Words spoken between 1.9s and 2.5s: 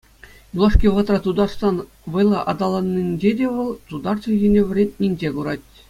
вӑйлӑ